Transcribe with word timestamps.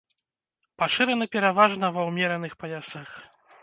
Пашыраны 0.83 1.25
пераважна 1.37 1.93
ва 1.99 2.09
ўмераных 2.11 2.61
паясах. 2.65 3.09